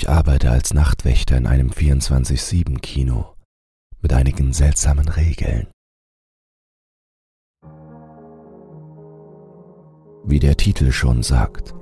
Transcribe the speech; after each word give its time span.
Ich 0.00 0.08
arbeite 0.08 0.52
als 0.52 0.74
Nachtwächter 0.74 1.36
in 1.36 1.48
einem 1.48 1.70
24-7-Kino 1.70 3.34
mit 4.00 4.12
einigen 4.12 4.52
seltsamen 4.52 5.08
Regeln. 5.08 5.66
Wie 10.24 10.38
der 10.38 10.56
Titel 10.56 10.92
schon 10.92 11.24
sagt, 11.24 11.74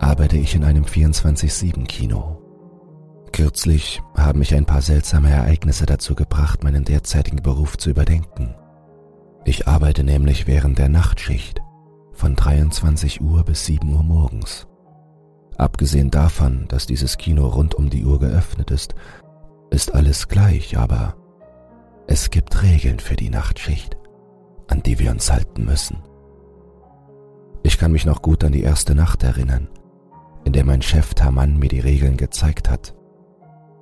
arbeite 0.00 0.38
ich 0.38 0.56
in 0.56 0.64
einem 0.64 0.82
24-7-Kino. 0.82 3.28
Kürzlich 3.30 4.02
haben 4.16 4.40
mich 4.40 4.56
ein 4.56 4.66
paar 4.66 4.82
seltsame 4.82 5.30
Ereignisse 5.30 5.86
dazu 5.86 6.16
gebracht, 6.16 6.64
meinen 6.64 6.82
derzeitigen 6.82 7.44
Beruf 7.44 7.78
zu 7.78 7.90
überdenken. 7.90 8.56
Ich 9.44 9.68
arbeite 9.68 10.02
nämlich 10.02 10.48
während 10.48 10.80
der 10.80 10.88
Nachtschicht 10.88 11.60
von 12.12 12.34
23 12.34 13.20
Uhr 13.20 13.44
bis 13.44 13.66
7 13.66 13.88
Uhr 13.88 14.02
morgens. 14.02 14.66
Abgesehen 15.62 16.10
davon, 16.10 16.64
dass 16.66 16.88
dieses 16.88 17.18
Kino 17.18 17.46
rund 17.46 17.76
um 17.76 17.88
die 17.88 18.04
Uhr 18.04 18.18
geöffnet 18.18 18.72
ist, 18.72 18.96
ist 19.70 19.94
alles 19.94 20.26
gleich, 20.26 20.76
aber 20.76 21.14
es 22.08 22.30
gibt 22.30 22.64
Regeln 22.64 22.98
für 22.98 23.14
die 23.14 23.30
Nachtschicht, 23.30 23.96
an 24.66 24.82
die 24.82 24.98
wir 24.98 25.12
uns 25.12 25.30
halten 25.30 25.64
müssen. 25.64 25.98
Ich 27.62 27.78
kann 27.78 27.92
mich 27.92 28.04
noch 28.04 28.22
gut 28.22 28.42
an 28.42 28.50
die 28.50 28.64
erste 28.64 28.96
Nacht 28.96 29.22
erinnern, 29.22 29.68
in 30.44 30.52
der 30.52 30.64
mein 30.64 30.82
Chef 30.82 31.14
Taman 31.14 31.60
mir 31.60 31.68
die 31.68 31.78
Regeln 31.78 32.16
gezeigt 32.16 32.68
hat. 32.68 32.96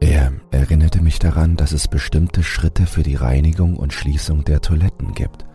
Er 0.00 0.32
erinnerte 0.50 1.00
mich 1.00 1.18
daran, 1.18 1.56
dass 1.56 1.72
es 1.72 1.88
bestimmte 1.88 2.42
Schritte 2.42 2.84
für 2.84 3.02
die 3.02 3.16
Reinigung 3.16 3.78
und 3.78 3.94
Schließung 3.94 4.44
der 4.44 4.60
Toiletten 4.60 5.14
gibt 5.14 5.46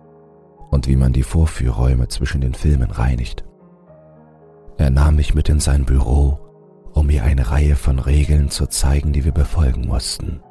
und 0.71 0.88
wie 0.88 0.96
man 0.96 1.13
die 1.13 1.21
Vorführräume 1.21 2.07
zwischen 2.07 2.41
den 2.41 2.55
Filmen 2.55 2.90
reinigt. 2.90 3.45
Er 4.77 4.89
nahm 4.89 5.15
mich 5.15 5.34
mit 5.34 5.49
in 5.49 5.59
sein 5.59 5.85
Büro, 5.85 6.39
um 6.93 7.07
mir 7.07 7.23
eine 7.23 7.52
Reihe 7.52 7.75
von 7.75 7.99
Regeln 7.99 8.49
zu 8.49 8.67
zeigen, 8.67 9.13
die 9.13 9.25
wir 9.25 9.31
befolgen 9.31 9.88
mussten. 9.88 10.41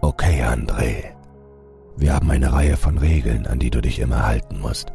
Okay, 0.00 0.42
André, 0.42 1.04
wir 1.96 2.14
haben 2.14 2.30
eine 2.30 2.52
Reihe 2.52 2.76
von 2.76 2.98
Regeln, 2.98 3.46
an 3.46 3.58
die 3.58 3.70
du 3.70 3.80
dich 3.82 3.98
immer 3.98 4.26
halten 4.26 4.58
musst. 4.60 4.92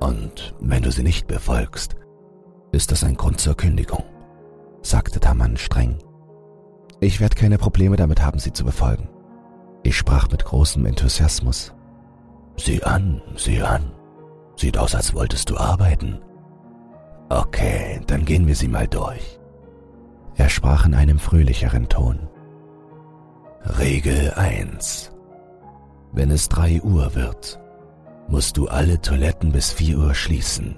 Und 0.00 0.54
wenn 0.60 0.82
du 0.82 0.90
sie 0.90 1.04
nicht 1.04 1.28
befolgst, 1.28 1.94
ist 2.72 2.90
das 2.90 3.04
ein 3.04 3.16
Grund 3.16 3.40
zur 3.40 3.56
Kündigung, 3.56 4.02
sagte 4.82 5.20
Taman 5.20 5.56
streng. 5.56 5.98
Ich 7.00 7.20
werde 7.20 7.36
keine 7.36 7.58
Probleme 7.58 7.96
damit 7.96 8.22
haben, 8.22 8.38
sie 8.38 8.52
zu 8.52 8.64
befolgen. 8.64 9.08
Ich 9.84 9.96
sprach 9.96 10.30
mit 10.30 10.44
großem 10.44 10.86
Enthusiasmus. 10.86 11.72
Sieh 12.56 12.82
an, 12.82 13.20
sieh 13.36 13.60
an. 13.62 13.92
Sieht 14.56 14.78
aus, 14.78 14.94
als 14.94 15.14
wolltest 15.14 15.50
du 15.50 15.56
arbeiten. 15.56 16.20
Okay, 17.28 18.00
dann 18.06 18.24
gehen 18.24 18.46
wir 18.46 18.54
sie 18.54 18.68
mal 18.68 18.86
durch. 18.86 19.38
Er 20.36 20.48
sprach 20.48 20.86
in 20.86 20.94
einem 20.94 21.18
fröhlicheren 21.18 21.88
Ton. 21.88 22.28
Regel 23.78 24.32
1. 24.34 25.12
Wenn 26.12 26.30
es 26.30 26.48
3 26.48 26.82
Uhr 26.82 27.14
wird, 27.14 27.60
musst 28.28 28.56
du 28.56 28.68
alle 28.68 29.00
Toiletten 29.00 29.52
bis 29.52 29.72
4 29.72 29.98
Uhr 29.98 30.14
schließen. 30.14 30.76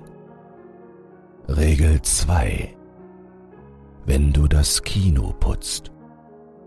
Regel 1.49 2.01
2. 2.03 2.77
Wenn 4.07 4.33
du 4.33 4.47
das 4.47 4.83
Kino 4.83 5.35
putzt, 5.39 5.93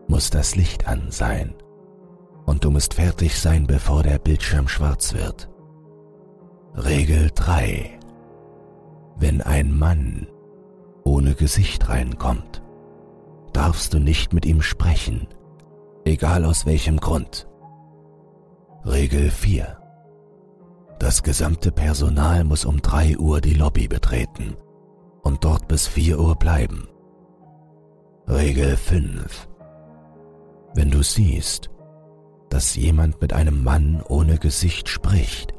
muss 0.07 0.29
das 0.29 0.55
Licht 0.55 0.87
an 0.87 1.11
sein 1.11 1.53
und 2.45 2.63
du 2.63 2.71
musst 2.71 2.93
fertig 2.93 3.39
sein, 3.39 3.67
bevor 3.67 4.03
der 4.03 4.17
Bildschirm 4.17 4.67
schwarz 4.67 5.13
wird. 5.13 5.49
Regel 6.75 7.29
3. 7.35 7.96
Wenn 9.19 9.41
ein 9.41 9.75
Mann 9.75 10.27
ohne 11.03 11.33
Gesicht 11.33 11.89
reinkommt, 11.89 12.61
darfst 13.51 13.93
du 13.95 13.99
nicht 13.99 14.31
mit 14.31 14.45
ihm 14.45 14.61
sprechen, 14.61 15.27
egal 16.05 16.45
aus 16.45 16.67
welchem 16.67 16.97
Grund. 16.97 17.47
Regel 18.85 19.31
4. 19.31 19.79
Das 20.99 21.23
gesamte 21.23 21.71
Personal 21.71 22.43
muss 22.43 22.63
um 22.63 22.79
3 22.79 23.17
Uhr 23.17 23.41
die 23.41 23.55
Lobby 23.55 23.87
betreten 23.87 24.55
und 25.23 25.43
dort 25.43 25.67
bis 25.67 25.87
4 25.87 26.19
Uhr 26.19 26.35
bleiben. 26.35 26.87
Regel 28.27 28.77
5. 28.77 29.47
Wenn 30.75 30.91
du 30.91 31.01
siehst, 31.01 31.71
dass 32.51 32.75
jemand 32.75 33.19
mit 33.19 33.33
einem 33.33 33.63
Mann 33.63 34.03
ohne 34.07 34.37
Gesicht 34.37 34.89
spricht, 34.89 35.53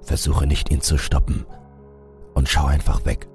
versuche 0.00 0.48
nicht 0.48 0.70
ihn 0.70 0.80
zu 0.80 0.98
stoppen 0.98 1.46
und 2.34 2.48
schau 2.48 2.66
einfach 2.66 3.04
weg. 3.04 3.28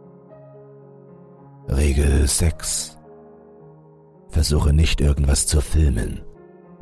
Regel 1.68 2.28
6. 2.28 2.98
Versuche 4.30 4.74
nicht 4.74 5.02
irgendwas 5.02 5.48
zu 5.48 5.62
filmen 5.62 6.22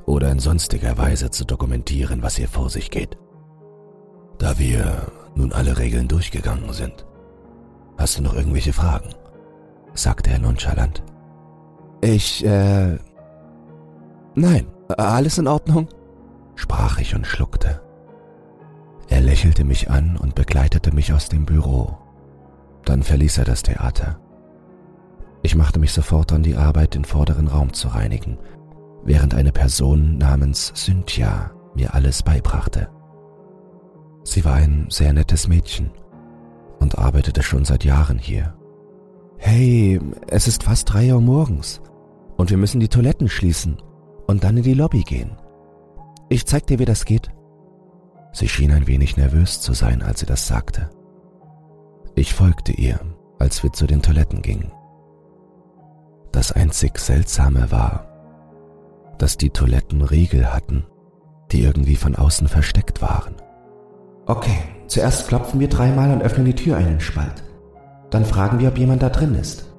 oder 0.05 0.31
in 0.31 0.39
sonstiger 0.39 0.97
Weise 0.97 1.29
zu 1.29 1.45
dokumentieren, 1.45 2.23
was 2.23 2.35
hier 2.35 2.47
vor 2.47 2.69
sich 2.69 2.91
geht. 2.91 3.17
Da 4.37 4.57
wir 4.59 5.11
nun 5.35 5.51
alle 5.51 5.77
Regeln 5.77 6.07
durchgegangen 6.07 6.71
sind, 6.73 7.05
hast 7.97 8.17
du 8.17 8.23
noch 8.23 8.33
irgendwelche 8.35 8.73
Fragen? 8.73 9.09
sagte 9.93 10.29
er 10.29 10.39
nonchalant. 10.39 11.03
Ich, 12.01 12.45
äh... 12.45 12.97
Nein, 14.35 14.67
alles 14.89 15.37
in 15.37 15.47
Ordnung? 15.47 15.87
sprach 16.55 16.99
ich 16.99 17.15
und 17.15 17.25
schluckte. 17.25 17.81
Er 19.09 19.21
lächelte 19.21 19.63
mich 19.63 19.89
an 19.89 20.17
und 20.17 20.35
begleitete 20.35 20.93
mich 20.93 21.13
aus 21.13 21.29
dem 21.29 21.45
Büro. 21.45 21.97
Dann 22.87 23.03
verließ 23.03 23.39
er 23.39 23.43
das 23.43 23.63
Theater. 23.63 24.17
Ich 25.43 25.55
machte 25.55 25.77
mich 25.77 25.91
sofort 25.91 26.31
an 26.31 26.41
die 26.41 26.55
Arbeit, 26.55 26.95
den 26.95 27.03
vorderen 27.03 27.49
Raum 27.49 27.73
zu 27.73 27.89
reinigen, 27.89 28.37
während 29.03 29.35
eine 29.35 29.51
Person 29.51 30.17
namens 30.17 30.71
Cynthia 30.73 31.51
mir 31.75 31.93
alles 31.93 32.23
beibrachte. 32.23 32.87
Sie 34.23 34.45
war 34.45 34.53
ein 34.53 34.87
sehr 34.89 35.11
nettes 35.11 35.49
Mädchen 35.49 35.91
und 36.79 36.97
arbeitete 36.97 37.43
schon 37.43 37.65
seit 37.65 37.83
Jahren 37.83 38.19
hier. 38.19 38.55
Hey, 39.37 39.99
es 40.29 40.47
ist 40.47 40.63
fast 40.63 40.93
drei 40.93 41.13
Uhr 41.13 41.19
morgens 41.19 41.81
und 42.37 42.51
wir 42.51 42.57
müssen 42.57 42.79
die 42.79 42.87
Toiletten 42.87 43.27
schließen 43.27 43.81
und 44.27 44.45
dann 44.45 44.55
in 44.55 44.63
die 44.63 44.73
Lobby 44.73 45.03
gehen. 45.03 45.35
Ich 46.29 46.45
zeig 46.45 46.67
dir, 46.67 46.79
wie 46.79 46.85
das 46.85 47.03
geht. 47.03 47.31
Sie 48.31 48.47
schien 48.47 48.71
ein 48.71 48.87
wenig 48.87 49.17
nervös 49.17 49.59
zu 49.59 49.73
sein, 49.73 50.01
als 50.01 50.21
sie 50.21 50.25
das 50.25 50.47
sagte. 50.47 50.89
Ich 52.17 52.33
folgte 52.33 52.71
ihr, 52.71 52.99
als 53.37 53.61
wir 53.61 53.71
zu 53.73 53.85
den 53.85 54.01
Toiletten 54.01 54.41
gingen. 54.41 54.71
Das 56.31 56.51
einzig 56.51 56.97
Seltsame 56.97 57.69
war, 57.69 58.07
dass 59.19 59.37
die 59.37 59.51
Toiletten 59.51 60.01
Riegel 60.01 60.51
hatten, 60.51 60.87
die 61.51 61.61
irgendwie 61.61 61.95
von 61.95 62.15
außen 62.15 62.47
versteckt 62.47 63.03
waren. 63.03 63.35
Okay, 64.25 64.57
zuerst 64.87 65.27
klopfen 65.27 65.59
wir 65.59 65.69
dreimal 65.69 66.09
und 66.09 66.23
öffnen 66.23 66.47
die 66.47 66.55
Tür 66.55 66.77
einen 66.77 66.99
Spalt. 66.99 67.43
Dann 68.09 68.25
fragen 68.25 68.57
wir, 68.57 68.69
ob 68.69 68.79
jemand 68.79 69.03
da 69.03 69.09
drin 69.09 69.35
ist. 69.35 69.71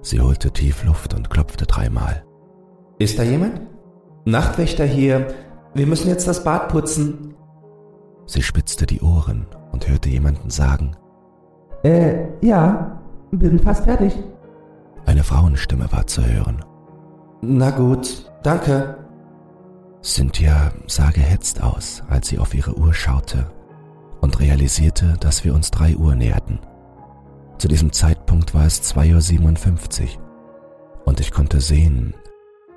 Sie 0.00 0.20
holte 0.20 0.52
tief 0.52 0.84
Luft 0.84 1.12
und 1.12 1.28
klopfte 1.28 1.66
dreimal. 1.66 2.24
Ist 3.00 3.18
da 3.18 3.24
jemand? 3.24 3.62
Nachtwächter 4.24 4.84
hier. 4.84 5.34
Wir 5.74 5.88
müssen 5.88 6.08
jetzt 6.08 6.28
das 6.28 6.44
Bad 6.44 6.68
putzen. 6.68 7.34
Sie 8.26 8.42
spitzte 8.42 8.86
die 8.86 9.00
Ohren 9.00 9.48
und 9.72 9.88
hörte 9.88 10.08
jemanden 10.08 10.50
sagen. 10.50 10.94
Äh, 11.82 12.26
ja, 12.42 13.00
bin 13.30 13.58
fast 13.58 13.84
fertig. 13.84 14.14
Eine 15.06 15.24
Frauenstimme 15.24 15.90
war 15.90 16.06
zu 16.06 16.24
hören. 16.24 16.64
Na 17.40 17.70
gut, 17.70 18.30
danke. 18.42 18.96
Cynthia 20.02 20.72
sah 20.86 21.10
gehetzt 21.10 21.62
aus, 21.62 22.02
als 22.08 22.28
sie 22.28 22.38
auf 22.38 22.54
ihre 22.54 22.76
Uhr 22.76 22.92
schaute 22.92 23.50
und 24.20 24.40
realisierte, 24.40 25.16
dass 25.20 25.44
wir 25.44 25.54
uns 25.54 25.70
drei 25.70 25.96
Uhr 25.96 26.14
näherten. 26.14 26.58
Zu 27.58 27.68
diesem 27.68 27.92
Zeitpunkt 27.92 28.54
war 28.54 28.66
es 28.66 28.82
2.57 28.94 30.02
Uhr 30.02 30.08
und 31.04 31.20
ich 31.20 31.30
konnte 31.32 31.60
sehen, 31.60 32.14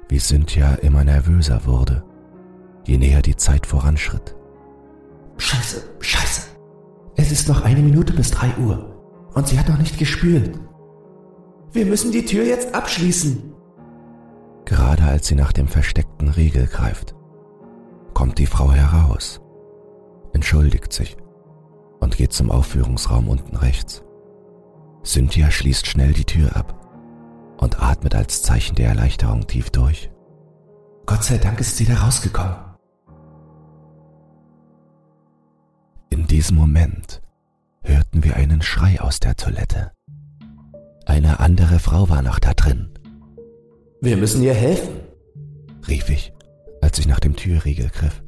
wie 0.09 0.19
Cynthia 0.19 0.75
immer 0.75 1.03
nervöser 1.03 1.65
wurde, 1.65 2.03
je 2.85 2.97
näher 2.97 3.21
die 3.21 3.35
Zeit 3.35 3.65
voranschritt. 3.65 4.35
Scheiße, 5.37 5.81
scheiße. 5.99 6.47
Es 7.15 7.31
ist 7.31 7.47
noch 7.47 7.63
eine 7.63 7.81
Minute 7.81 8.13
bis 8.13 8.31
drei 8.31 8.49
Uhr 8.57 8.92
und 9.33 9.47
sie 9.47 9.59
hat 9.59 9.69
noch 9.69 9.77
nicht 9.77 9.97
gespült. 9.97 10.59
Wir 11.71 11.85
müssen 11.85 12.11
die 12.11 12.25
Tür 12.25 12.45
jetzt 12.45 12.75
abschließen. 12.75 13.53
Gerade 14.65 15.03
als 15.03 15.27
sie 15.27 15.35
nach 15.35 15.51
dem 15.51 15.67
versteckten 15.67 16.29
Riegel 16.29 16.67
greift, 16.67 17.15
kommt 18.13 18.37
die 18.37 18.45
Frau 18.45 18.71
heraus, 18.71 19.41
entschuldigt 20.33 20.93
sich 20.93 21.17
und 21.99 22.17
geht 22.17 22.33
zum 22.33 22.51
Aufführungsraum 22.51 23.27
unten 23.27 23.55
rechts. 23.55 24.03
Cynthia 25.03 25.51
schließt 25.51 25.87
schnell 25.87 26.13
die 26.13 26.25
Tür 26.25 26.55
ab 26.55 26.79
und 27.57 27.81
atmet 27.81 28.15
als 28.15 28.43
Zeichen 28.43 28.75
der 28.75 28.89
Erleichterung 28.89 29.47
tief 29.47 29.69
durch. 29.69 30.11
Gott 31.05 31.23
sei 31.23 31.37
Dank 31.37 31.59
ist 31.59 31.75
sie 31.77 31.85
da 31.85 31.95
rausgekommen. 31.95 32.55
In 36.09 36.27
diesem 36.27 36.57
Moment 36.57 37.22
hörten 37.83 38.23
wir 38.23 38.35
einen 38.35 38.61
Schrei 38.61 38.99
aus 38.99 39.19
der 39.19 39.35
Toilette. 39.35 39.91
Eine 41.05 41.39
andere 41.39 41.79
Frau 41.79 42.09
war 42.09 42.21
noch 42.21 42.39
da 42.39 42.53
drin 42.53 42.89
Wir 44.01 44.17
müssen 44.17 44.41
ihr 44.41 44.53
helfen, 44.53 44.95
rief 45.87 46.09
ich, 46.09 46.33
als 46.81 46.99
ich 46.99 47.07
nach 47.07 47.19
dem 47.19 47.35
Türriegel 47.35 47.89
griff. 47.89 48.23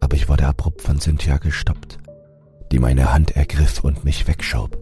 Aber 0.00 0.16
ich 0.16 0.28
wurde 0.28 0.46
abrupt 0.46 0.82
von 0.82 1.00
Cynthia 1.00 1.38
gestoppt, 1.38 1.98
die 2.70 2.78
meine 2.78 3.12
Hand 3.12 3.36
ergriff 3.36 3.82
und 3.84 4.04
mich 4.04 4.26
wegschob. 4.26 4.78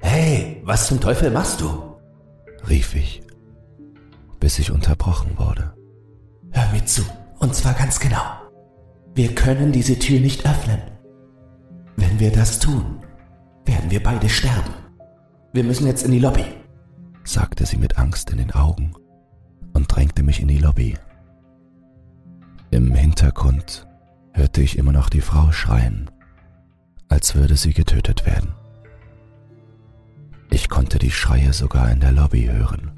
Hey, 0.00 0.60
was 0.64 0.86
zum 0.86 1.00
Teufel 1.00 1.30
machst 1.30 1.60
du? 1.60 1.88
rief 2.68 2.94
ich, 2.94 3.22
bis 4.40 4.58
ich 4.58 4.70
unterbrochen 4.70 5.38
wurde. 5.38 5.74
Hör 6.50 6.72
mir 6.72 6.84
zu, 6.84 7.02
und 7.38 7.54
zwar 7.54 7.74
ganz 7.74 8.00
genau. 8.00 8.22
Wir 9.14 9.34
können 9.34 9.72
diese 9.72 9.98
Tür 9.98 10.20
nicht 10.20 10.46
öffnen. 10.46 10.80
Wenn 12.00 12.20
wir 12.20 12.30
das 12.30 12.60
tun, 12.60 13.00
werden 13.66 13.90
wir 13.90 14.00
beide 14.00 14.28
sterben. 14.28 14.72
Wir 15.52 15.64
müssen 15.64 15.84
jetzt 15.84 16.04
in 16.04 16.12
die 16.12 16.20
Lobby, 16.20 16.44
sagte 17.24 17.66
sie 17.66 17.76
mit 17.76 17.98
Angst 17.98 18.30
in 18.30 18.38
den 18.38 18.52
Augen 18.52 18.92
und 19.72 19.92
drängte 19.92 20.22
mich 20.22 20.40
in 20.40 20.46
die 20.46 20.60
Lobby. 20.60 20.96
Im 22.70 22.94
Hintergrund 22.94 23.88
hörte 24.32 24.62
ich 24.62 24.78
immer 24.78 24.92
noch 24.92 25.08
die 25.08 25.20
Frau 25.20 25.50
schreien, 25.50 26.08
als 27.08 27.34
würde 27.34 27.56
sie 27.56 27.72
getötet 27.72 28.24
werden. 28.24 28.54
Ich 30.50 30.68
konnte 30.68 31.00
die 31.00 31.10
Schreie 31.10 31.52
sogar 31.52 31.90
in 31.90 31.98
der 31.98 32.12
Lobby 32.12 32.44
hören. 32.44 32.92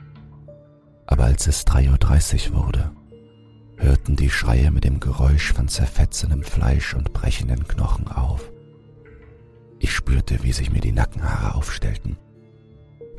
Aber 1.06 1.24
als 1.24 1.46
es 1.46 1.66
3.30 1.66 2.50
Uhr 2.50 2.66
wurde, 2.66 2.92
hörten 3.78 4.16
die 4.16 4.28
Schreie 4.28 4.70
mit 4.70 4.84
dem 4.84 5.00
Geräusch 5.00 5.54
von 5.54 5.68
zerfetzendem 5.68 6.42
Fleisch 6.42 6.92
und 6.92 7.14
brechenden 7.14 7.66
Knochen 7.66 8.06
auf. 8.06 8.49
Ich 9.80 9.92
spürte, 9.92 10.42
wie 10.42 10.52
sich 10.52 10.70
mir 10.70 10.82
die 10.82 10.92
Nackenhaare 10.92 11.54
aufstellten. 11.54 12.18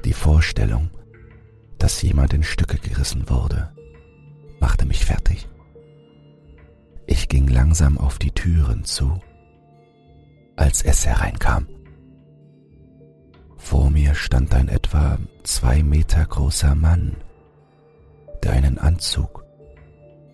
Die 0.06 0.14
Vorstellung, 0.14 0.92
dass 1.80 2.02
jemand 2.04 2.34
in 2.34 2.44
Stücke 2.44 2.78
gerissen 2.78 3.28
wurde, 3.30 3.72
machte 4.60 4.86
mich 4.86 5.04
fertig. 5.04 5.50
Ich 7.08 7.28
ging 7.28 7.48
langsam 7.48 7.98
auf 7.98 8.20
die 8.20 8.32
Türen 8.32 8.86
zu, 8.86 9.20
als 10.56 10.84
es 10.84 11.06
hereinkam. 11.06 11.68
Vor 13.58 13.90
mir 13.90 14.14
stand 14.14 14.54
ein 14.54 14.70
etwa 14.70 15.18
zwei 15.44 15.82
Meter 15.82 16.24
großer 16.24 16.76
Mann, 16.76 17.18
der 18.44 18.54
einen 18.54 18.78
Anzug 18.78 19.44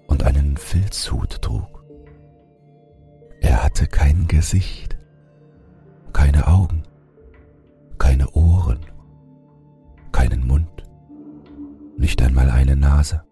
und 0.08 0.24
einen 0.24 0.58
Filzhut 0.58 1.42
trug. 1.42 1.86
Er 3.40 3.64
hatte 3.64 3.88
kein 3.88 4.28
Gesicht, 4.28 4.97
keine 6.14 6.48
Augen, 6.48 6.84
keine 7.98 8.30
Ohren, 8.32 8.80
keinen 10.12 10.46
Mund, 10.46 10.84
nicht 11.98 12.22
einmal 12.22 12.50
eine 12.50 12.76
Nase. 12.76 13.24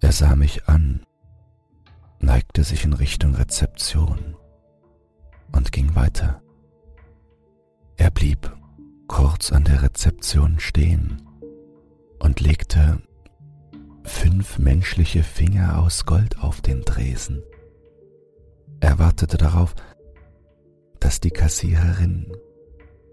Er 0.00 0.12
sah 0.12 0.34
mich 0.36 0.68
an, 0.68 1.02
neigte 2.20 2.64
sich 2.64 2.84
in 2.84 2.92
Richtung 2.92 3.34
Rezeption 3.34 4.36
und 5.52 5.72
ging 5.72 5.94
weiter. 5.94 6.42
Er 7.96 8.10
blieb 8.10 8.50
kurz 9.08 9.52
an 9.52 9.64
der 9.64 9.82
Rezeption 9.82 10.58
stehen 10.58 11.22
und 12.20 12.40
legte 12.40 13.02
fünf 14.04 14.58
menschliche 14.58 15.22
Finger 15.22 15.78
aus 15.80 16.06
Gold 16.06 16.38
auf 16.38 16.60
den 16.60 16.82
Dresen. 16.82 17.42
Er 18.80 18.98
wartete 18.98 19.36
darauf, 19.36 19.74
dass 21.00 21.20
die 21.20 21.30
Kassiererin 21.30 22.30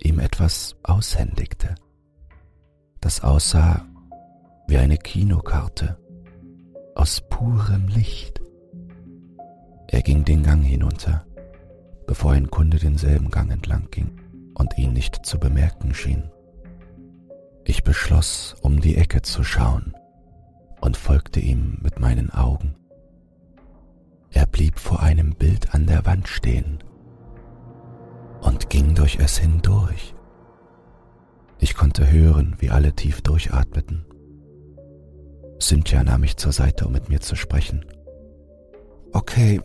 ihm 0.03 0.19
etwas 0.19 0.75
aushändigte, 0.83 1.75
das 3.01 3.21
aussah 3.21 3.85
wie 4.67 4.77
eine 4.77 4.97
Kinokarte 4.97 5.97
aus 6.95 7.21
purem 7.29 7.87
Licht. 7.87 8.41
Er 9.87 10.01
ging 10.01 10.25
den 10.25 10.43
Gang 10.43 10.63
hinunter, 10.63 11.25
bevor 12.05 12.33
ein 12.33 12.51
Kunde 12.51 12.77
denselben 12.77 13.31
Gang 13.31 13.51
entlang 13.51 13.87
ging 13.89 14.19
und 14.53 14.77
ihn 14.77 14.93
nicht 14.93 15.25
zu 15.25 15.39
bemerken 15.39 15.93
schien. 15.93 16.29
Ich 17.63 17.83
beschloss, 17.83 18.55
um 18.61 18.81
die 18.81 18.95
Ecke 18.97 19.21
zu 19.21 19.43
schauen 19.43 19.93
und 20.81 20.97
folgte 20.97 21.39
ihm 21.39 21.77
mit 21.81 21.99
meinen 21.99 22.29
Augen. 22.31 22.75
Er 24.31 24.45
blieb 24.45 24.79
vor 24.79 25.01
einem 25.01 25.35
Bild 25.35 25.73
an 25.73 25.87
der 25.87 26.05
Wand 26.05 26.27
stehen 26.27 26.83
und 28.57 28.71
ging 28.71 28.95
durch 28.95 29.19
es 29.19 29.37
hindurch. 29.37 30.15
Ich 31.59 31.75
konnte 31.75 32.09
hören, 32.09 32.55
wie 32.57 32.71
alle 32.71 32.91
tief 32.91 33.21
durchatmeten. 33.21 34.03
Cynthia 35.61 36.03
nahm 36.03 36.21
mich 36.21 36.37
zur 36.37 36.51
Seite, 36.51 36.87
um 36.87 36.93
mit 36.93 37.07
mir 37.07 37.19
zu 37.19 37.35
sprechen. 37.35 37.85
Okay, 39.13 39.61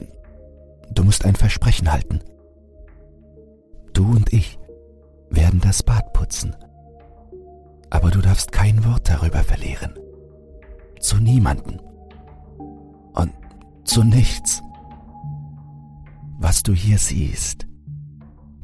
du 0.90 1.04
musst 1.04 1.24
ein 1.24 1.36
Versprechen 1.36 1.90
halten. 1.90 2.20
Du 3.94 4.10
und 4.10 4.30
ich 4.30 4.58
werden 5.30 5.62
das 5.62 5.82
Bad 5.82 6.12
putzen. 6.12 6.54
Aber 7.88 8.10
du 8.10 8.20
darfst 8.20 8.52
kein 8.52 8.84
Wort 8.84 9.08
darüber 9.08 9.42
verlieren. 9.42 9.94
Zu 11.00 11.16
niemanden. 11.16 11.80
Und 13.14 13.32
zu 13.84 14.04
nichts. 14.04 14.60
Was 16.38 16.62
du 16.62 16.74
hier 16.74 16.98
siehst, 16.98 17.66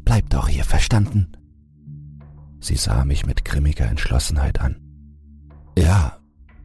bleibt 0.08 0.34
auch 0.34 0.48
hier 0.48 0.64
verstanden. 0.64 1.36
Sie 2.60 2.76
sah 2.76 3.04
mich 3.04 3.26
mit 3.26 3.44
grimmiger 3.44 3.84
Entschlossenheit 3.84 4.58
an. 4.58 4.80
Ja, 5.76 6.16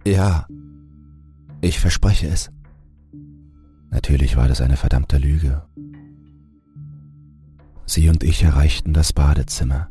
ja, 0.05 0.47
ich 1.59 1.77
verspreche 1.77 2.27
es. 2.27 2.51
Natürlich 3.89 4.37
war 4.37 4.47
das 4.47 4.61
eine 4.61 4.77
verdammte 4.77 5.17
Lüge. 5.17 5.67
Sie 7.85 8.07
und 8.07 8.23
ich 8.23 8.41
erreichten 8.43 8.93
das 8.93 9.11
Badezimmer. 9.11 9.89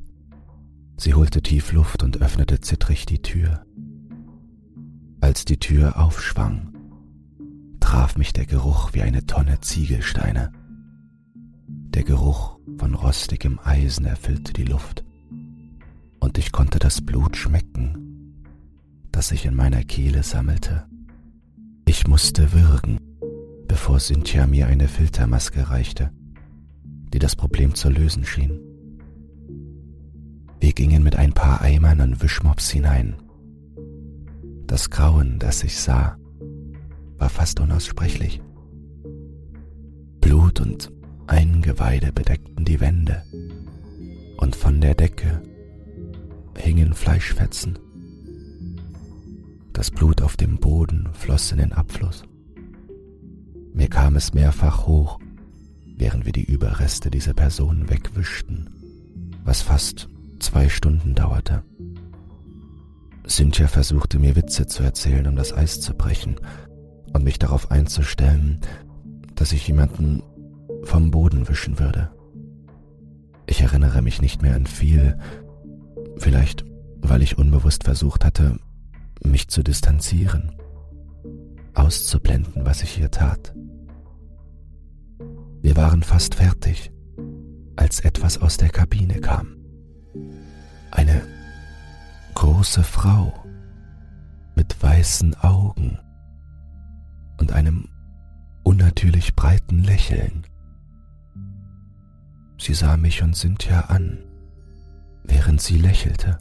Sie 0.97 1.13
holte 1.13 1.43
tief 1.43 1.73
Luft 1.73 2.03
und 2.03 2.23
öffnete 2.23 2.63
zittrig 2.63 3.05
die 3.05 3.21
Tür. 3.21 3.67
Als 5.21 5.45
die 5.45 5.59
Tür 5.59 6.01
aufschwang, 6.01 6.73
traf 7.81 8.17
mich 8.17 8.33
der 8.33 8.47
Geruch 8.47 8.95
wie 8.95 9.03
eine 9.03 9.27
Tonne 9.27 9.61
Ziegelsteine. 9.61 10.53
Der 11.95 12.05
Geruch 12.05 12.59
von 12.79 12.95
rostigem 12.95 13.59
Eisen 13.63 14.07
erfüllte 14.07 14.53
die 14.53 14.65
Luft, 14.65 15.05
und 16.21 16.39
ich 16.39 16.53
konnte 16.53 16.79
das 16.79 17.01
Blut 17.01 17.37
schmecken, 17.37 18.37
das 19.11 19.29
sich 19.29 19.45
in 19.45 19.55
meiner 19.55 19.83
Kehle 19.83 20.23
sammelte. 20.23 20.87
Ich 21.87 22.07
musste 22.07 22.53
würgen, 22.53 22.99
bevor 23.69 23.99
Cynthia 23.99 24.47
mir 24.47 24.67
eine 24.69 24.89
Filtermaske 24.89 25.69
reichte 25.69 26.11
die 27.13 27.19
das 27.19 27.37
Problem 27.37 27.75
zu 27.75 27.91
lösen 27.91 28.25
schien. 28.25 28.59
Wir 30.61 30.73
gingen 30.73 31.03
mit 31.03 31.17
ein 31.17 31.33
paar 31.33 31.61
Eimern 31.61 32.01
und 32.01 32.23
Wischmops 32.23 32.71
hinein. 32.71 33.17
Das 34.67 34.91
Grauen, 34.91 35.39
das 35.39 35.63
ich 35.65 35.79
sah, 35.79 36.17
war 37.19 37.29
fast 37.29 37.61
unaussprechlich. 37.61 38.41
Blut 40.21 40.61
und 40.61 40.91
Eingeweide 41.33 42.13
bedeckten 42.13 42.65
die 42.65 42.81
Wände, 42.81 43.25
und 44.37 44.55
von 44.55 44.81
der 44.81 44.95
Decke 44.95 45.43
hingen 46.57 46.95
Fleischfetzen. 46.95 47.79
Das 49.73 49.91
Blut 49.91 50.23
auf 50.23 50.37
dem 50.37 50.59
Boden 50.59 51.09
floss 51.13 51.51
in 51.51 51.59
den 51.59 51.73
Abfluss. 51.73 52.25
Mir 53.73 53.89
kam 53.89 54.17
es 54.17 54.35
mehrfach 54.35 54.87
hoch 54.87 55.19
während 56.03 56.27
wir 56.27 56.33
die 56.33 56.45
Überreste 56.45 57.13
dieser 57.13 57.33
Person 57.33 57.89
wegwischten, 57.89 58.69
was 59.45 59.63
fast 59.63 60.09
zwei 60.41 60.69
Stunden 60.69 61.15
dauerte. 61.15 61.63
Cynthia 63.29 63.69
versuchte 63.69 64.19
mir 64.19 64.35
Witze 64.35 64.67
zu 64.67 64.83
erzählen, 64.83 65.29
um 65.29 65.37
das 65.37 65.53
Eis 65.53 65.81
zu 65.81 65.95
brechen 65.95 66.41
und 67.13 67.23
mich 67.23 67.39
darauf 67.39 67.71
einzustellen, 67.71 68.61
dass 69.37 69.53
ich 69.53 69.69
jemanden 69.69 70.25
vom 70.83 71.11
Boden 71.11 71.49
wischen 71.49 71.79
würde. 71.79 72.11
Ich 73.47 73.61
erinnere 73.61 74.03
mich 74.03 74.21
nicht 74.21 74.43
mehr 74.43 74.55
an 74.55 74.67
viel, 74.67 75.19
vielleicht 76.17 76.65
weil 77.03 77.23
ich 77.23 77.37
unbewusst 77.37 77.85
versucht 77.85 78.25
hatte, 78.25 78.57
mich 79.25 79.49
zu 79.49 79.63
distanzieren, 79.63 80.53
auszublenden, 81.75 82.65
was 82.65 82.83
ich 82.83 82.91
hier 82.91 83.11
tat. 83.11 83.55
Wir 85.61 85.77
waren 85.77 86.03
fast 86.03 86.37
fertig, 86.37 86.93
als 87.77 88.01
etwas 88.01 88.41
aus 88.41 88.57
der 88.57 88.69
Kabine 88.69 89.21
kam. 89.21 89.57
Eine 90.91 91.23
große 92.35 92.83
Frau 92.83 93.33
mit 94.55 94.83
weißen 94.83 95.35
Augen 95.37 95.99
und 97.39 97.53
einem 97.53 97.89
unnatürlich 98.63 99.35
breiten 99.35 99.83
Lächeln. 99.83 100.47
Sie 102.59 102.75
sah 102.75 102.97
mich 102.97 103.23
und 103.23 103.35
Cynthia 103.35 103.81
an, 103.87 104.19
während 105.25 105.61
sie 105.61 105.79
lächelte. 105.79 106.39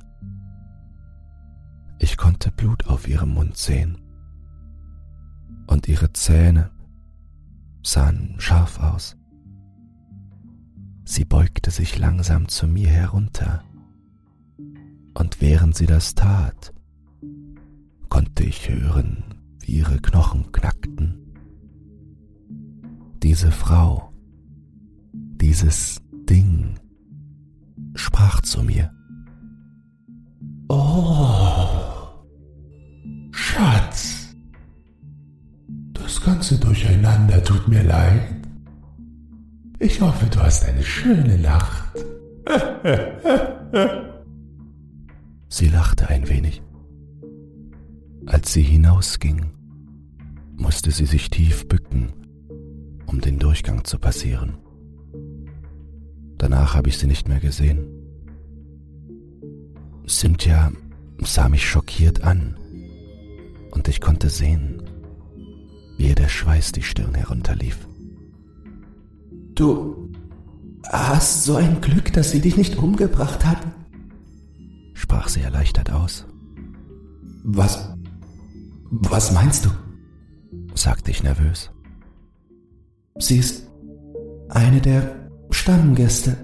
Ich 1.99 2.17
konnte 2.17 2.51
Blut 2.51 2.87
auf 2.87 3.07
ihrem 3.07 3.33
Mund 3.33 3.57
sehen. 3.57 3.97
Und 5.67 5.87
ihre 5.87 6.13
Zähne 6.13 6.71
sahen 7.83 8.35
scharf 8.39 8.79
aus. 8.79 9.17
Sie 11.05 11.25
beugte 11.25 11.71
sich 11.71 11.97
langsam 11.97 12.47
zu 12.47 12.67
mir 12.67 12.89
herunter. 12.89 13.63
Und 15.13 15.41
während 15.41 15.75
sie 15.75 15.85
das 15.85 16.15
tat, 16.15 16.73
konnte 18.09 18.43
ich 18.43 18.69
hören, 18.69 19.23
wie 19.59 19.77
ihre 19.77 19.99
Knochen 19.99 20.51
knackten. 20.51 21.17
Diese 23.23 23.51
Frau, 23.51 24.10
dieses 25.41 25.99
Ding, 26.29 26.79
sprach 27.95 28.41
zu 28.41 28.63
mir. 28.63 28.91
Oh, 30.69 31.67
Schatz, 33.31 34.35
das 35.93 36.23
ganze 36.23 36.59
Durcheinander 36.59 37.43
tut 37.43 37.67
mir 37.67 37.83
leid. 37.83 38.21
Ich 39.79 39.99
hoffe, 39.99 40.27
du 40.27 40.39
hast 40.39 40.63
eine 40.65 40.83
schöne 40.83 41.37
Nacht. 41.39 41.95
Sie 45.49 45.67
lachte 45.67 46.07
ein 46.07 46.29
wenig. 46.29 46.61
Als 48.27 48.53
sie 48.53 48.61
hinausging, 48.61 49.47
musste 50.55 50.91
sie 50.91 51.05
sich 51.05 51.29
tief 51.29 51.67
bücken, 51.67 52.13
um 53.07 53.19
den 53.19 53.39
Durchgang 53.39 53.83
zu 53.83 53.99
passieren. 53.99 54.57
Danach 56.41 56.73
habe 56.73 56.89
ich 56.89 56.97
sie 56.97 57.05
nicht 57.05 57.27
mehr 57.27 57.39
gesehen. 57.39 57.85
Cynthia 60.07 60.71
sah 61.19 61.47
mich 61.47 61.69
schockiert 61.69 62.23
an 62.23 62.57
und 63.69 63.87
ich 63.87 64.01
konnte 64.01 64.27
sehen, 64.31 64.81
wie 65.97 66.07
ihr 66.07 66.15
der 66.15 66.29
Schweiß 66.29 66.71
die 66.71 66.81
Stirn 66.81 67.13
herunterlief. 67.13 67.87
Du 69.53 70.11
hast 70.91 71.43
so 71.43 71.57
ein 71.57 71.79
Glück, 71.79 72.11
dass 72.13 72.31
sie 72.31 72.41
dich 72.41 72.57
nicht 72.57 72.75
umgebracht 72.75 73.45
hat, 73.45 73.61
sprach 74.95 75.29
sie 75.29 75.41
erleichtert 75.41 75.91
aus. 75.91 76.25
Was, 77.43 77.93
was 78.89 79.31
meinst 79.31 79.65
du? 79.65 79.69
sagte 80.73 81.11
ich 81.11 81.21
nervös. 81.21 81.69
Sie 83.19 83.37
ist 83.37 83.67
eine 84.49 84.81
der 84.81 85.20
Stammgäste. 85.51 86.37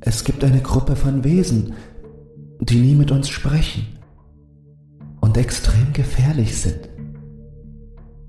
Es 0.00 0.24
gibt 0.24 0.44
eine 0.44 0.60
Gruppe 0.60 0.96
von 0.96 1.24
Wesen, 1.24 1.74
die 2.60 2.78
nie 2.78 2.94
mit 2.94 3.10
uns 3.10 3.28
sprechen 3.28 3.86
und 5.20 5.36
extrem 5.36 5.92
gefährlich 5.92 6.56
sind. 6.56 6.88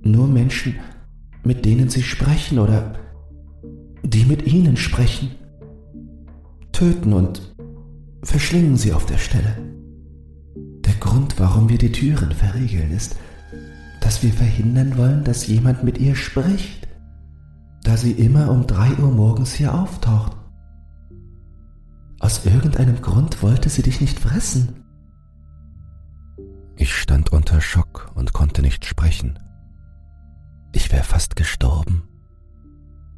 Nur 0.01 0.27
Menschen, 0.27 0.75
mit 1.43 1.65
denen 1.65 1.89
sie 1.89 2.03
sprechen 2.03 2.59
oder 2.59 2.93
die 4.03 4.25
mit 4.25 4.47
ihnen 4.47 4.77
sprechen, 4.77 5.31
töten 6.71 7.13
und 7.13 7.55
verschlingen 8.23 8.77
sie 8.77 8.93
auf 8.93 9.05
der 9.05 9.17
Stelle. 9.17 9.57
Der 10.85 10.93
Grund, 10.95 11.39
warum 11.39 11.69
wir 11.69 11.77
die 11.77 11.91
Türen 11.91 12.31
verriegeln, 12.31 12.91
ist, 12.91 13.17
dass 14.01 14.23
wir 14.23 14.31
verhindern 14.31 14.97
wollen, 14.97 15.23
dass 15.23 15.47
jemand 15.47 15.83
mit 15.83 15.97
ihr 15.97 16.15
spricht, 16.15 16.86
da 17.87 17.95
sie 17.95 18.11
immer 18.11 18.51
um 18.51 18.67
drei 18.67 18.91
Uhr 18.95 19.11
morgens 19.11 19.53
hier 19.53 19.73
auftaucht. 19.73 20.35
Aus 22.19 22.45
irgendeinem 22.45 23.01
Grund 23.01 23.41
wollte 23.41 23.69
sie 23.69 23.81
dich 23.81 24.01
nicht 24.01 24.19
fressen. 24.19 24.83
Ich 26.75 26.93
stand 26.93 27.31
unter 27.31 27.61
Schock 27.61 28.11
und 28.13 28.33
konnte 28.33 28.61
nicht 28.61 28.83
sprechen. 28.83 29.39
Ich 30.73 30.91
wäre 30.91 31.05
fast 31.05 31.37
gestorben. 31.37 32.03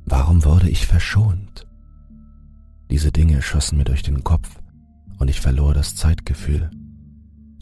Warum 0.06 0.46
wurde 0.46 0.70
ich 0.70 0.86
verschont? 0.86 1.68
Diese 2.92 3.12
Dinge 3.12 3.42
schossen 3.42 3.80
mir 3.80 3.86
durch 3.86 4.04
den 4.04 4.24
Kopf 4.24 4.60
und 5.18 5.32
ich 5.32 5.42
verlor 5.42 5.74
das 5.74 5.96
Zeitgefühl. 5.96 6.70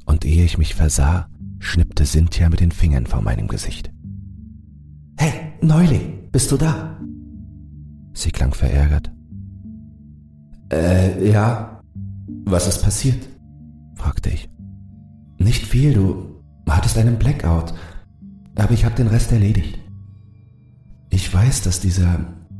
Und 0.06 0.26
ehe 0.26 0.44
ich 0.44 0.58
mich 0.58 0.76
versah, 0.76 1.30
schnippte 1.60 2.04
Cynthia 2.04 2.50
mit 2.50 2.60
den 2.60 2.74
Fingern 2.74 3.06
vor 3.06 3.22
meinem 3.22 3.48
Gesicht. 3.48 3.92
Hey, 5.18 5.54
Neuling, 5.62 6.27
bist 6.38 6.52
du 6.52 6.58
da? 6.58 6.96
Sie 8.14 8.30
klang 8.30 8.54
verärgert. 8.54 9.12
Äh, 10.72 11.32
ja. 11.32 11.82
Was 12.46 12.68
ist 12.68 12.84
passiert? 12.84 13.28
fragte 13.96 14.30
ich. 14.30 14.48
Nicht 15.40 15.66
viel, 15.66 15.96
du 15.96 16.44
hattest 16.70 16.96
einen 17.00 17.18
Blackout, 17.18 17.74
aber 18.56 18.72
ich 18.72 18.86
habe 18.86 18.94
den 18.94 19.08
Rest 19.08 19.32
erledigt. 19.32 19.80
Ich 21.10 21.34
weiß, 21.34 21.64
dass 21.64 21.80
dieser 21.80 22.20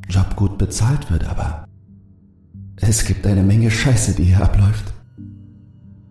Job 0.10 0.36
gut 0.36 0.58
bezahlt 0.58 1.12
wird, 1.12 1.26
aber 1.26 1.68
es 2.78 3.06
gibt 3.06 3.28
eine 3.28 3.44
Menge 3.44 3.70
Scheiße, 3.70 4.16
die 4.16 4.24
hier 4.24 4.44
abläuft. 4.44 4.92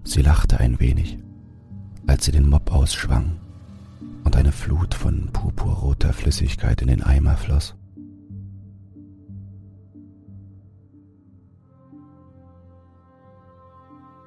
Sie 0.04 0.23
lachte 0.23 0.61
ein 0.61 0.78
wenig, 0.78 1.18
als 2.06 2.26
sie 2.26 2.30
den 2.30 2.49
Mob 2.49 2.70
ausschwang 2.70 3.40
und 4.26 4.37
eine 4.37 4.50
Flut 4.50 4.92
von 4.92 5.30
purpurroter 5.33 6.12
Flüssigkeit 6.12 6.83
in 6.83 6.88
den 6.88 7.02
Eimer 7.02 7.37
floss. 7.37 7.76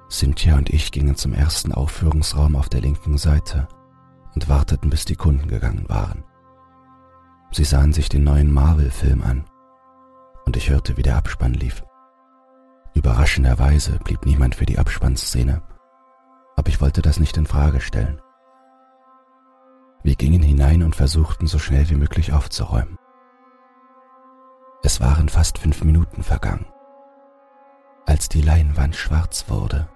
Cynthia 0.10 0.56
und 0.56 0.70
ich 0.70 0.94
gingen 0.94 1.18
zum 1.18 1.34
ersten 1.34 1.74
Aufführungsraum 1.74 2.56
auf 2.56 2.70
der 2.70 2.79
linken 2.79 3.18
Seite 3.18 3.68
und 4.34 4.48
warteten, 4.48 4.89
bis 4.89 5.03
die 5.03 5.18
Kunden 5.18 5.50
gegangen 5.50 5.84
waren. 5.89 6.24
Sie 7.51 7.65
sahen 7.65 7.91
sich 7.91 8.08
den 8.08 8.24
neuen 8.24 8.53
Marvel-Film 8.53 9.22
an 9.22 9.44
und 10.46 10.56
ich 10.56 10.70
hörte, 10.70 10.96
wie 10.96 11.03
der 11.03 11.18
Abspann 11.18 11.53
lief. 11.53 11.84
Überraschenderweise 12.94 14.00
blieb 14.03 14.25
niemand 14.25 14.56
für 14.56 14.65
die 14.65 14.79
Abspannszene, 14.79 15.62
aber 16.56 16.70
ich 16.70 16.79
wollte 16.79 17.01
das 17.01 17.20
nicht 17.20 17.36
in 17.36 17.46
Frage 17.46 17.82
stellen. 17.82 18.22
Wir 20.01 20.15
gingen 20.15 20.41
hinein 20.41 20.84
und 20.84 20.96
versuchten 20.96 21.48
so 21.48 21.60
schnell 21.60 21.89
wie 21.89 21.96
möglich 21.96 22.32
aufzuräumen. 22.32 22.98
Es 24.82 25.01
waren 25.01 25.27
fast 25.27 25.58
fünf 25.58 25.84
Minuten 25.84 26.24
vergangen, 26.24 26.65
als 28.06 28.29
die 28.29 28.41
Leinwand 28.41 28.96
schwarz 28.96 29.46
wurde 29.50 29.89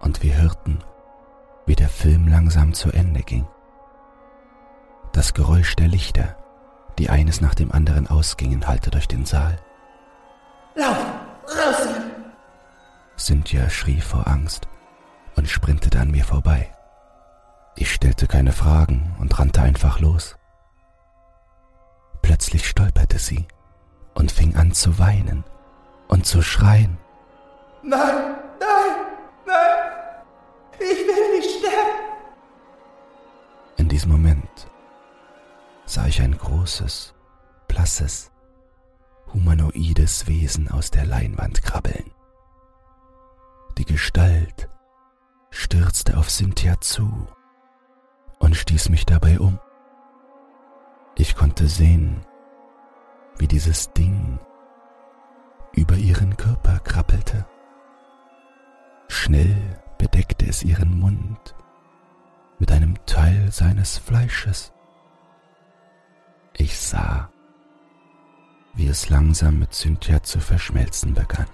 und 0.00 0.22
wir 0.22 0.36
hörten, 0.36 0.80
wie 1.64 1.74
der 1.74 1.88
Film 1.88 2.28
langsam 2.28 2.74
zu 2.74 2.92
Ende 2.92 3.22
ging. 3.22 3.46
Das 5.12 5.32
Geräusch 5.32 5.76
der 5.76 5.88
Lichter, 5.88 6.36
die 6.98 7.08
eines 7.08 7.40
nach 7.40 7.54
dem 7.54 7.72
anderen 7.72 8.06
ausgingen, 8.06 8.66
hallte 8.66 8.90
durch 8.90 9.08
den 9.08 9.24
Saal. 9.24 9.56
Lauf, 10.74 10.98
raus! 11.46 11.88
Cynthia 13.16 13.70
schrie 13.70 14.00
vor 14.00 14.26
Angst 14.26 14.68
und 15.36 15.48
sprintete 15.48 16.00
an 16.00 16.10
mir 16.10 16.24
vorbei. 16.24 16.70
Ich 17.76 17.92
stellte 17.92 18.26
keine 18.26 18.52
Fragen 18.52 19.16
und 19.18 19.38
rannte 19.38 19.62
einfach 19.62 19.98
los. 19.98 20.36
Plötzlich 22.22 22.68
stolperte 22.68 23.18
sie 23.18 23.46
und 24.14 24.30
fing 24.30 24.56
an 24.56 24.72
zu 24.72 24.98
weinen 24.98 25.44
und 26.08 26.24
zu 26.24 26.40
schreien. 26.40 26.98
Nein, 27.82 28.36
nein, 28.60 28.96
nein, 29.46 30.22
ich 30.78 31.06
will 31.06 31.36
nicht 31.36 31.50
sterben. 31.58 31.98
In 33.76 33.88
diesem 33.88 34.12
Moment 34.12 34.70
sah 35.84 36.06
ich 36.06 36.22
ein 36.22 36.38
großes, 36.38 37.14
blasses, 37.66 38.30
humanoides 39.32 40.28
Wesen 40.28 40.70
aus 40.70 40.90
der 40.90 41.04
Leinwand 41.06 41.62
krabbeln. 41.62 42.12
Die 43.76 43.84
Gestalt 43.84 44.68
stürzte 45.50 46.16
auf 46.16 46.30
Cynthia 46.30 46.80
zu 46.80 47.26
und 48.44 48.54
stieß 48.54 48.90
mich 48.90 49.06
dabei 49.06 49.40
um. 49.40 49.58
Ich 51.16 51.34
konnte 51.34 51.66
sehen, 51.66 52.20
wie 53.38 53.48
dieses 53.48 53.92
Ding 53.94 54.38
über 55.72 55.96
ihren 55.96 56.36
Körper 56.36 56.78
krabbelte. 56.80 57.46
Schnell 59.08 59.80
bedeckte 59.96 60.46
es 60.46 60.62
ihren 60.62 60.98
Mund 61.00 61.54
mit 62.58 62.70
einem 62.70 62.94
Teil 63.06 63.50
seines 63.50 63.96
Fleisches. 63.96 64.72
Ich 66.56 66.78
sah, 66.78 67.30
wie 68.74 68.88
es 68.88 69.08
langsam 69.08 69.58
mit 69.58 69.72
Cynthia 69.72 70.22
zu 70.22 70.38
verschmelzen 70.38 71.14
begann. 71.14 71.48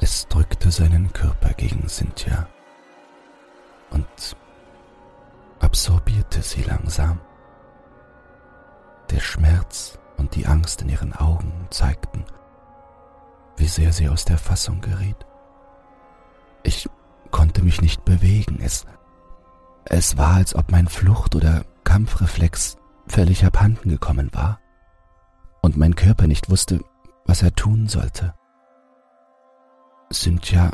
Es 0.00 0.26
drückte 0.26 0.72
seinen 0.72 1.12
Körper 1.12 1.52
gegen 1.54 1.88
Cynthia 1.88 2.48
absorbierte 5.78 6.42
sie 6.42 6.62
langsam. 6.62 7.20
Der 9.10 9.20
Schmerz 9.20 9.96
und 10.16 10.34
die 10.34 10.44
Angst 10.44 10.82
in 10.82 10.88
ihren 10.88 11.12
Augen 11.12 11.68
zeigten, 11.70 12.24
wie 13.56 13.68
sehr 13.68 13.92
sie 13.92 14.08
aus 14.08 14.24
der 14.24 14.38
Fassung 14.38 14.80
geriet. 14.80 15.24
Ich 16.64 16.88
konnte 17.30 17.62
mich 17.62 17.80
nicht 17.80 18.04
bewegen. 18.04 18.58
Es, 18.60 18.86
es 19.84 20.16
war, 20.16 20.34
als 20.34 20.56
ob 20.56 20.72
mein 20.72 20.88
Flucht- 20.88 21.36
oder 21.36 21.64
Kampfreflex 21.84 22.76
völlig 23.06 23.44
abhanden 23.44 23.88
gekommen 23.88 24.30
war 24.32 24.58
und 25.62 25.76
mein 25.76 25.94
Körper 25.94 26.26
nicht 26.26 26.50
wusste, 26.50 26.80
was 27.24 27.40
er 27.42 27.54
tun 27.54 27.86
sollte. 27.86 28.34
Cynthia 30.12 30.72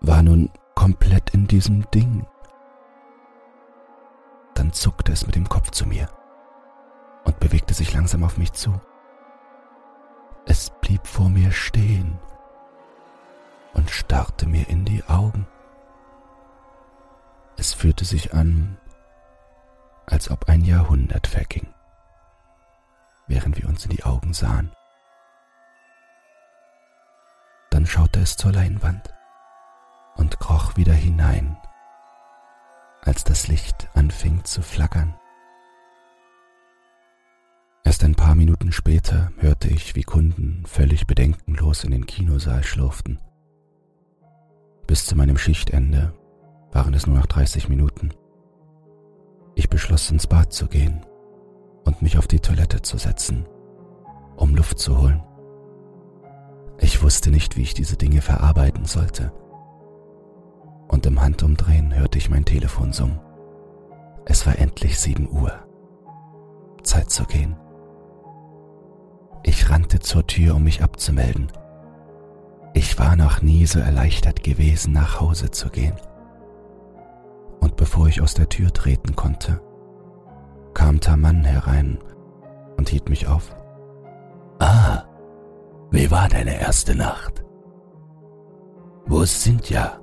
war 0.00 0.22
nun 0.22 0.48
komplett 0.76 1.30
in 1.30 1.48
diesem 1.48 1.90
Ding. 1.90 2.24
Dann 4.58 4.72
zuckte 4.72 5.12
es 5.12 5.24
mit 5.24 5.36
dem 5.36 5.48
Kopf 5.48 5.70
zu 5.70 5.86
mir 5.86 6.08
und 7.22 7.38
bewegte 7.38 7.74
sich 7.74 7.92
langsam 7.92 8.24
auf 8.24 8.38
mich 8.38 8.52
zu. 8.52 8.80
Es 10.46 10.70
blieb 10.80 11.06
vor 11.06 11.28
mir 11.28 11.52
stehen 11.52 12.18
und 13.74 13.88
starrte 13.88 14.48
mir 14.48 14.68
in 14.68 14.84
die 14.84 15.04
Augen. 15.04 15.46
Es 17.56 17.72
fühlte 17.72 18.04
sich 18.04 18.34
an, 18.34 18.76
als 20.06 20.28
ob 20.28 20.48
ein 20.48 20.64
Jahrhundert 20.64 21.28
verging, 21.28 21.72
während 23.28 23.62
wir 23.62 23.68
uns 23.68 23.84
in 23.84 23.92
die 23.92 24.02
Augen 24.02 24.34
sahen. 24.34 24.72
Dann 27.70 27.86
schaute 27.86 28.18
es 28.18 28.36
zur 28.36 28.50
Leinwand 28.50 29.14
und 30.16 30.40
kroch 30.40 30.76
wieder 30.76 30.94
hinein, 30.94 31.56
als 33.08 33.24
das 33.24 33.48
Licht 33.48 33.88
anfing 33.94 34.44
zu 34.44 34.60
flackern. 34.60 35.14
Erst 37.82 38.04
ein 38.04 38.14
paar 38.14 38.34
Minuten 38.34 38.70
später 38.70 39.32
hörte 39.38 39.68
ich, 39.68 39.96
wie 39.96 40.02
Kunden 40.02 40.62
völlig 40.66 41.06
bedenkenlos 41.06 41.84
in 41.84 41.90
den 41.90 42.04
Kinosaal 42.04 42.62
schlurften. 42.62 43.18
Bis 44.86 45.06
zu 45.06 45.16
meinem 45.16 45.38
Schichtende 45.38 46.12
waren 46.70 46.92
es 46.92 47.06
nur 47.06 47.16
noch 47.16 47.26
30 47.26 47.70
Minuten. 47.70 48.10
Ich 49.54 49.70
beschloss 49.70 50.10
ins 50.10 50.26
Bad 50.26 50.52
zu 50.52 50.66
gehen 50.66 51.06
und 51.84 52.02
mich 52.02 52.18
auf 52.18 52.26
die 52.26 52.40
Toilette 52.40 52.82
zu 52.82 52.98
setzen, 52.98 53.46
um 54.36 54.54
Luft 54.54 54.78
zu 54.78 55.00
holen. 55.00 55.22
Ich 56.78 57.02
wusste 57.02 57.30
nicht, 57.30 57.56
wie 57.56 57.62
ich 57.62 57.72
diese 57.72 57.96
Dinge 57.96 58.20
verarbeiten 58.20 58.84
sollte. 58.84 59.32
Und 60.88 61.06
im 61.06 61.20
Handumdrehen 61.20 61.94
hörte 61.94 62.18
ich 62.18 62.30
mein 62.30 62.44
Telefon 62.44 62.92
summen. 62.92 63.20
Es 64.24 64.46
war 64.46 64.58
endlich 64.58 64.98
sieben 64.98 65.30
Uhr. 65.30 65.52
Zeit 66.82 67.10
zu 67.10 67.24
gehen. 67.24 67.56
Ich 69.42 69.70
rannte 69.70 70.00
zur 70.00 70.26
Tür, 70.26 70.56
um 70.56 70.64
mich 70.64 70.82
abzumelden. 70.82 71.52
Ich 72.74 72.98
war 72.98 73.16
noch 73.16 73.42
nie 73.42 73.66
so 73.66 73.78
erleichtert 73.80 74.42
gewesen, 74.42 74.92
nach 74.92 75.20
Hause 75.20 75.50
zu 75.50 75.68
gehen. 75.68 75.96
Und 77.60 77.76
bevor 77.76 78.08
ich 78.08 78.20
aus 78.20 78.34
der 78.34 78.48
Tür 78.48 78.72
treten 78.72 79.16
konnte, 79.16 79.60
kam 80.74 81.00
Taman 81.00 81.44
herein 81.44 81.98
und 82.76 82.88
hielt 82.88 83.08
mich 83.08 83.26
auf. 83.26 83.54
Ah, 84.58 85.04
wie 85.90 86.10
war 86.10 86.28
deine 86.28 86.60
erste 86.60 86.94
Nacht? 86.94 87.44
Wo 89.06 89.22
ist 89.22 89.42
Cynthia? 89.42 90.00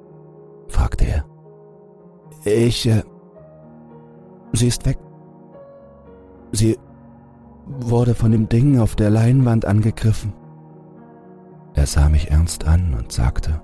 Fragte 0.68 1.06
er. 1.06 1.26
Ich, 2.46 2.88
äh, 2.88 3.04
sie 4.54 4.68
ist 4.68 4.86
weg. 4.86 4.98
Sie 6.52 6.78
wurde 7.66 8.16
von 8.16 8.32
dem 8.32 8.48
Ding 8.48 8.80
auf 8.80 8.96
der 8.96 9.10
Leinwand 9.10 9.66
angegriffen. 9.66 10.34
Er 11.74 11.88
sah 11.88 12.10
mich 12.10 12.32
ernst 12.32 12.66
an 12.66 12.94
und 12.94 13.12
sagte, 13.12 13.62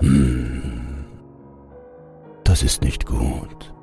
Hm, 0.00 1.04
das 2.44 2.62
ist 2.62 2.82
nicht 2.82 3.06
gut. 3.06 3.74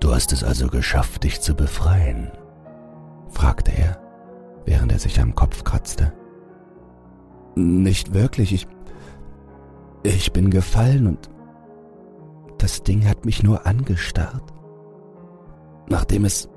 Du 0.00 0.14
hast 0.14 0.32
es 0.32 0.44
also 0.44 0.68
geschafft, 0.68 1.24
dich 1.24 1.40
zu 1.40 1.54
befreien? 1.54 2.30
fragte 3.30 3.72
er, 3.72 3.98
während 4.64 4.92
er 4.92 4.98
sich 4.98 5.20
am 5.20 5.34
Kopf 5.34 5.64
kratzte. 5.64 6.12
Nicht 7.54 8.14
wirklich, 8.14 8.52
ich. 8.52 8.66
Ich 10.08 10.32
bin 10.32 10.48
gefallen 10.48 11.06
und 11.06 11.28
das 12.56 12.82
Ding 12.82 13.06
hat 13.06 13.26
mich 13.26 13.42
nur 13.42 13.66
angestarrt. 13.66 14.54
Nachdem 15.86 16.24
es 16.24 16.48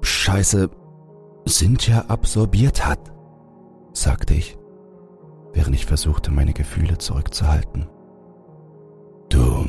Scheiße 0.00 0.68
Cynthia 1.46 2.06
absorbiert 2.08 2.84
hat, 2.84 2.98
sagte 3.92 4.34
ich, 4.34 4.58
während 5.52 5.76
ich 5.76 5.86
versuchte, 5.86 6.32
meine 6.32 6.54
Gefühle 6.54 6.98
zurückzuhalten. 6.98 7.86
Du 9.28 9.64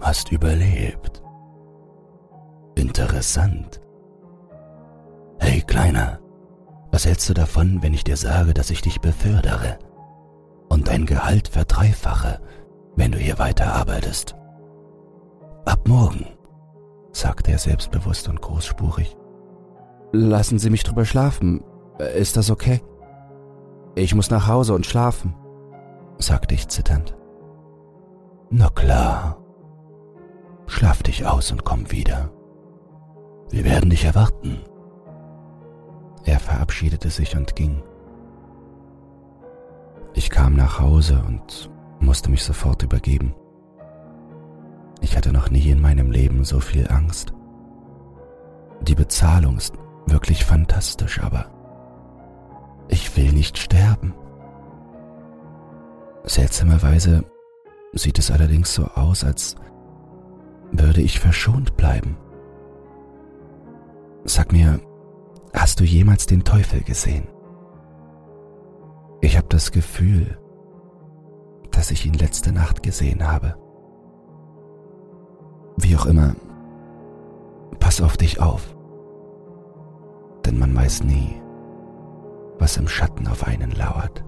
hast 0.00 0.30
überlebt. 0.30 1.20
Interessant. 2.76 3.80
Hey 5.40 5.62
Kleiner, 5.62 6.20
was 6.92 7.06
hältst 7.06 7.28
du 7.28 7.34
davon, 7.34 7.82
wenn 7.82 7.92
ich 7.92 8.04
dir 8.04 8.16
sage, 8.16 8.54
dass 8.54 8.70
ich 8.70 8.82
dich 8.82 9.00
befördere 9.00 9.78
und 10.68 10.88
dein 10.88 11.06
Gehalt 11.06 11.48
verdreifache, 11.48 12.40
wenn 12.96 13.12
du 13.12 13.18
hier 13.18 13.38
weiterarbeitest? 13.38 14.34
Ab 15.64 15.88
morgen, 15.88 16.26
sagte 17.12 17.50
er 17.52 17.58
selbstbewusst 17.58 18.28
und 18.28 18.40
großspurig. 18.40 19.16
Lassen 20.12 20.58
Sie 20.58 20.70
mich 20.70 20.84
drüber 20.84 21.04
schlafen. 21.04 21.64
Ist 22.16 22.36
das 22.36 22.50
okay? 22.50 22.82
Ich 23.94 24.14
muss 24.14 24.30
nach 24.30 24.46
Hause 24.46 24.74
und 24.74 24.86
schlafen, 24.86 25.34
sagte 26.18 26.54
ich 26.54 26.68
zitternd. 26.68 27.16
Na 28.50 28.68
klar. 28.68 29.38
Schlaf 30.66 31.02
dich 31.02 31.26
aus 31.26 31.50
und 31.52 31.64
komm 31.64 31.90
wieder. 31.90 32.30
Wir 33.50 33.64
werden 33.64 33.90
dich 33.90 34.04
erwarten. 34.04 34.60
Er 36.24 36.40
verabschiedete 36.40 37.10
sich 37.10 37.36
und 37.36 37.56
ging. 37.56 37.82
Ich 40.16 40.30
kam 40.30 40.54
nach 40.54 40.80
Hause 40.80 41.22
und 41.26 41.70
musste 42.00 42.30
mich 42.30 42.42
sofort 42.42 42.82
übergeben. 42.82 43.34
Ich 45.02 45.14
hatte 45.14 45.30
noch 45.30 45.50
nie 45.50 45.68
in 45.68 45.80
meinem 45.80 46.10
Leben 46.10 46.42
so 46.42 46.58
viel 46.58 46.90
Angst. 46.90 47.34
Die 48.80 48.94
Bezahlung 48.94 49.58
ist 49.58 49.74
wirklich 50.06 50.46
fantastisch, 50.46 51.22
aber 51.22 51.50
ich 52.88 53.14
will 53.18 53.30
nicht 53.32 53.58
sterben. 53.58 54.14
Seltsamerweise 56.24 57.24
sieht 57.92 58.18
es 58.18 58.30
allerdings 58.30 58.72
so 58.72 58.86
aus, 58.86 59.22
als 59.22 59.56
würde 60.72 61.02
ich 61.02 61.20
verschont 61.20 61.76
bleiben. 61.76 62.16
Sag 64.24 64.50
mir, 64.50 64.80
hast 65.52 65.78
du 65.78 65.84
jemals 65.84 66.24
den 66.24 66.42
Teufel 66.42 66.80
gesehen? 66.80 67.28
Ich 69.26 69.36
habe 69.36 69.48
das 69.48 69.72
Gefühl, 69.72 70.38
dass 71.72 71.90
ich 71.90 72.06
ihn 72.06 72.14
letzte 72.14 72.52
Nacht 72.52 72.82
gesehen 72.82 73.26
habe. 73.26 73.56
Wie 75.76 75.96
auch 75.96 76.06
immer, 76.06 76.36
pass 77.80 78.00
auf 78.00 78.16
dich 78.16 78.40
auf 78.40 78.76
denn 80.46 80.58
man 80.58 80.74
weiß 80.74 81.02
nie, 81.02 81.42
was 82.58 82.76
im 82.76 82.88
Schatten 82.88 83.26
auf 83.26 83.46
einen 83.46 83.72
lauert. 83.72 84.24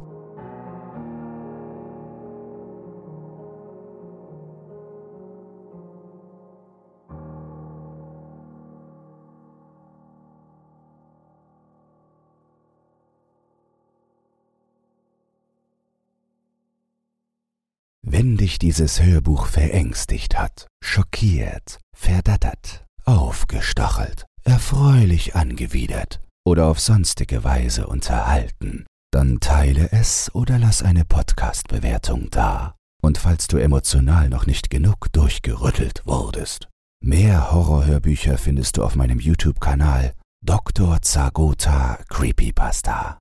Wenn 18.11 18.38
dich 18.38 18.59
dieses 18.59 19.03
Hörbuch 19.03 19.44
verängstigt 19.49 20.38
hat, 20.38 20.66
schockiert, 20.83 21.79
verdattert, 21.94 22.87
aufgestachelt, 23.05 24.25
erfreulich 24.44 25.37
angewidert 25.37 26.23
oder 26.47 26.68
auf 26.68 26.81
sonstige 26.81 27.44
Weise 27.44 27.87
unterhalten, 27.87 28.87
dann 29.12 29.40
teile 29.40 29.92
es 29.92 30.35
oder 30.35 30.59
lass 30.59 30.83
eine 30.83 31.05
Podcast-Bewertung 31.05 32.29
da. 32.31 32.75
Und 33.03 33.18
falls 33.18 33.47
du 33.47 33.59
emotional 33.59 34.31
noch 34.31 34.47
nicht 34.47 34.71
genug 34.71 35.12
durchgerüttelt 35.12 36.01
wurdest, 36.07 36.68
mehr 37.05 37.53
Horrorhörbücher 37.53 38.38
findest 38.38 38.79
du 38.79 38.85
auf 38.85 38.94
meinem 38.94 39.21
YouTube-Kanal 39.21 40.14
Dr. 40.42 41.03
Zagota 41.03 41.99
Creepypasta. 42.09 43.16